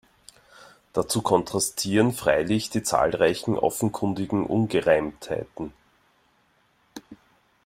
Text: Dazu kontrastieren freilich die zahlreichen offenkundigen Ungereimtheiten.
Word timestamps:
Dazu 0.93 1.21
kontrastieren 1.21 2.11
freilich 2.11 2.71
die 2.71 2.81
zahlreichen 2.81 3.55
offenkundigen 3.55 4.47
Ungereimtheiten. 4.47 5.73